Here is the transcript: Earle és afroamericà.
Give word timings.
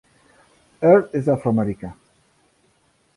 Earle 0.91 1.19
és 1.19 1.29
afroamericà. 1.35 1.93